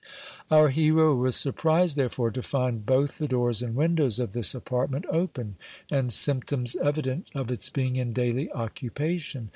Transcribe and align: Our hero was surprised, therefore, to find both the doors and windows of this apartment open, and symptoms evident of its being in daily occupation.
Our 0.49 0.69
hero 0.69 1.13
was 1.13 1.35
surprised, 1.35 1.95
therefore, 1.95 2.31
to 2.31 2.41
find 2.41 2.83
both 2.83 3.19
the 3.19 3.27
doors 3.27 3.61
and 3.61 3.75
windows 3.75 4.17
of 4.17 4.33
this 4.33 4.55
apartment 4.55 5.05
open, 5.11 5.57
and 5.91 6.11
symptoms 6.11 6.75
evident 6.77 7.29
of 7.35 7.51
its 7.51 7.69
being 7.69 7.97
in 7.97 8.11
daily 8.11 8.51
occupation. 8.51 9.49